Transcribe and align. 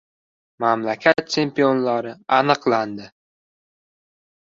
Mamlakat 0.63 1.23
chempionlari 1.35 2.17
aniqlandi 2.41 3.11